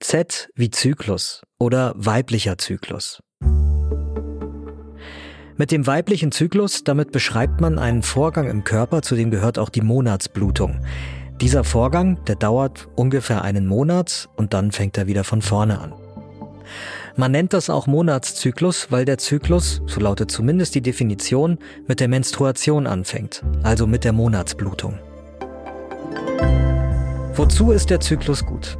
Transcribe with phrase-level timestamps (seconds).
[0.00, 3.20] Z wie Zyklus oder weiblicher Zyklus.
[5.56, 9.70] Mit dem weiblichen Zyklus, damit beschreibt man einen Vorgang im Körper, zu dem gehört auch
[9.70, 10.80] die Monatsblutung.
[11.40, 15.92] Dieser Vorgang, der dauert ungefähr einen Monat und dann fängt er wieder von vorne an.
[17.16, 21.58] Man nennt das auch Monatszyklus, weil der Zyklus, so lautet zumindest die Definition,
[21.88, 24.96] mit der Menstruation anfängt, also mit der Monatsblutung.
[27.34, 28.78] Wozu ist der Zyklus gut?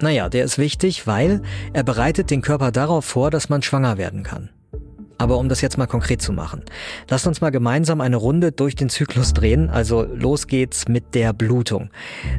[0.00, 4.22] Naja, der ist wichtig, weil er bereitet den Körper darauf vor, dass man schwanger werden
[4.22, 4.50] kann.
[5.18, 6.62] Aber um das jetzt mal konkret zu machen,
[7.10, 9.68] lasst uns mal gemeinsam eine Runde durch den Zyklus drehen.
[9.68, 11.90] Also los geht's mit der Blutung.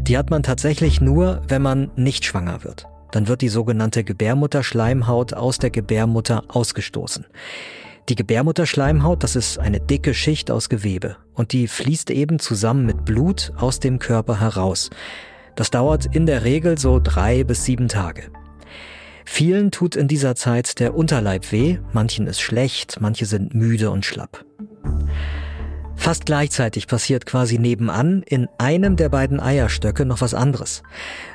[0.01, 2.87] Die hat man tatsächlich nur, wenn man nicht schwanger wird.
[3.11, 7.27] Dann wird die sogenannte Gebärmutterschleimhaut aus der Gebärmutter ausgestoßen.
[8.09, 13.05] Die Gebärmutterschleimhaut, das ist eine dicke Schicht aus Gewebe und die fließt eben zusammen mit
[13.05, 14.89] Blut aus dem Körper heraus.
[15.61, 18.31] Das dauert in der Regel so drei bis sieben Tage.
[19.25, 24.03] Vielen tut in dieser Zeit der Unterleib weh, manchen ist schlecht, manche sind müde und
[24.03, 24.43] schlapp.
[25.95, 30.81] Fast gleichzeitig passiert quasi nebenan in einem der beiden Eierstöcke noch was anderes.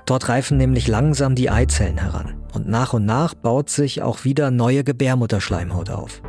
[0.07, 4.51] Dort reifen nämlich langsam die Eizellen heran und nach und nach baut sich auch wieder
[4.51, 6.21] neue Gebärmutterschleimhaut auf.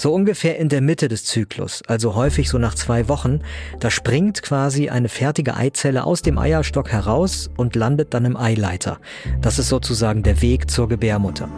[0.00, 3.40] So ungefähr in der Mitte des Zyklus, also häufig so nach zwei Wochen,
[3.80, 8.98] da springt quasi eine fertige Eizelle aus dem Eierstock heraus und landet dann im Eileiter.
[9.42, 11.50] Das ist sozusagen der Weg zur Gebärmutter.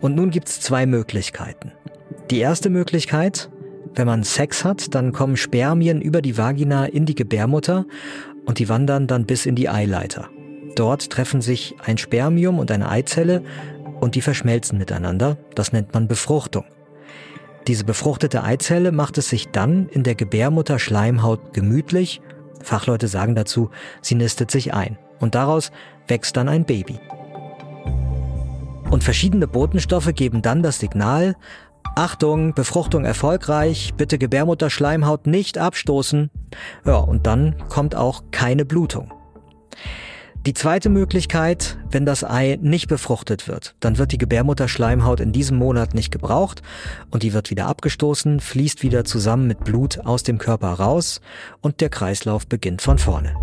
[0.00, 1.72] Und nun gibt's zwei Möglichkeiten.
[2.30, 3.50] Die erste Möglichkeit,
[3.96, 7.86] wenn man Sex hat, dann kommen Spermien über die Vagina in die Gebärmutter
[8.46, 10.28] und die wandern dann bis in die Eileiter.
[10.76, 13.42] Dort treffen sich ein Spermium und eine Eizelle
[14.02, 15.36] und die verschmelzen miteinander.
[15.54, 16.64] Das nennt man Befruchtung.
[17.68, 22.20] Diese befruchtete Eizelle macht es sich dann in der Gebärmutter-Schleimhaut gemütlich.
[22.64, 24.98] Fachleute sagen dazu, sie nistet sich ein.
[25.20, 25.70] Und daraus
[26.08, 26.98] wächst dann ein Baby.
[28.90, 31.36] Und verschiedene Botenstoffe geben dann das Signal,
[31.94, 36.28] Achtung, Befruchtung erfolgreich, bitte Gebärmutterschleimhaut nicht abstoßen.
[36.84, 39.12] Ja, und dann kommt auch keine Blutung.
[40.44, 45.56] Die zweite Möglichkeit, wenn das Ei nicht befruchtet wird, dann wird die Gebärmutterschleimhaut in diesem
[45.56, 46.62] Monat nicht gebraucht
[47.12, 51.20] und die wird wieder abgestoßen, fließt wieder zusammen mit Blut aus dem Körper raus
[51.60, 53.36] und der Kreislauf beginnt von vorne.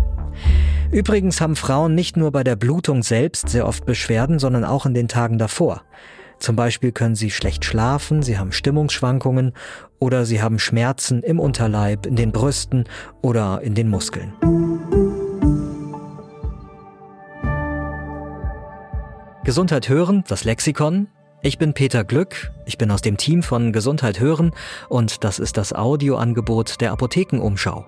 [0.92, 4.92] Übrigens haben Frauen nicht nur bei der Blutung selbst sehr oft Beschwerden, sondern auch in
[4.92, 5.82] den Tagen davor.
[6.38, 9.52] Zum Beispiel können sie schlecht schlafen, sie haben Stimmungsschwankungen
[10.00, 12.84] oder sie haben Schmerzen im Unterleib, in den Brüsten
[13.22, 14.34] oder in den Muskeln.
[19.50, 21.08] Gesundheit hören, das Lexikon.
[21.42, 24.52] Ich bin Peter Glück, ich bin aus dem Team von Gesundheit hören
[24.88, 27.84] und das ist das Audioangebot der Apothekenumschau.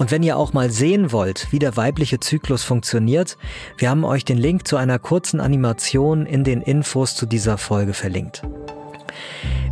[0.00, 3.38] Und wenn ihr auch mal sehen wollt, wie der weibliche Zyklus funktioniert,
[3.78, 7.94] wir haben euch den Link zu einer kurzen Animation in den Infos zu dieser Folge
[7.94, 8.42] verlinkt.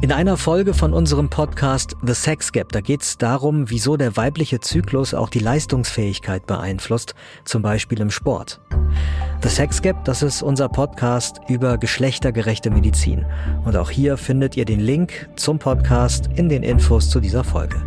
[0.01, 4.17] In einer Folge von unserem Podcast The Sex Gap, da geht es darum, wieso der
[4.17, 8.61] weibliche Zyklus auch die Leistungsfähigkeit beeinflusst, zum Beispiel im Sport.
[9.41, 13.25] The Sex Gap, das ist unser Podcast über geschlechtergerechte Medizin.
[13.65, 17.81] Und auch hier findet ihr den Link zum Podcast in den Infos zu dieser Folge.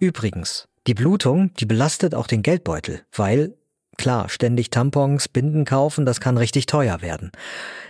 [0.00, 3.57] Übrigens, die Blutung, die belastet auch den Geldbeutel, weil
[3.98, 7.32] Klar, ständig Tampons, Binden kaufen, das kann richtig teuer werden.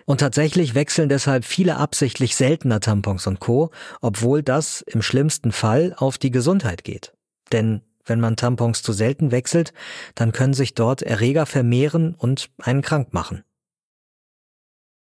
[0.07, 3.71] Und tatsächlich wechseln deshalb viele absichtlich seltener Tampons und Co.,
[4.01, 7.13] obwohl das im schlimmsten Fall auf die Gesundheit geht.
[7.53, 9.75] Denn wenn man Tampons zu selten wechselt,
[10.15, 13.45] dann können sich dort Erreger vermehren und einen krank machen.